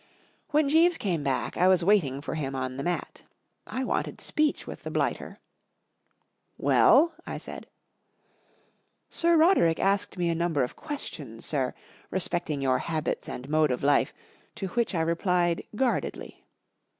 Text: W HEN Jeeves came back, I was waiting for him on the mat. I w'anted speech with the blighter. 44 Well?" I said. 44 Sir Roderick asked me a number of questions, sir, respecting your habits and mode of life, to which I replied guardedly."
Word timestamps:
W 0.47 0.63
HEN 0.63 0.67
Jeeves 0.67 0.97
came 0.97 1.21
back, 1.23 1.55
I 1.57 1.67
was 1.67 1.83
waiting 1.85 2.21
for 2.21 2.33
him 2.33 2.55
on 2.55 2.77
the 2.77 2.83
mat. 2.83 3.21
I 3.67 3.81
w'anted 3.83 4.19
speech 4.19 4.65
with 4.65 4.81
the 4.81 4.89
blighter. 4.89 5.39
44 6.57 6.57
Well?" 6.57 7.13
I 7.27 7.37
said. 7.37 7.67
44 9.09 9.11
Sir 9.11 9.37
Roderick 9.37 9.79
asked 9.79 10.17
me 10.17 10.29
a 10.29 10.33
number 10.33 10.63
of 10.63 10.75
questions, 10.75 11.45
sir, 11.45 11.75
respecting 12.09 12.61
your 12.61 12.79
habits 12.79 13.29
and 13.29 13.47
mode 13.47 13.69
of 13.69 13.83
life, 13.83 14.11
to 14.55 14.69
which 14.69 14.95
I 14.95 15.01
replied 15.01 15.65
guardedly." 15.75 16.43